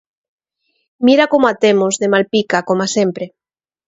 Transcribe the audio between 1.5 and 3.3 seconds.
a temos, de Malpica, coma sempre...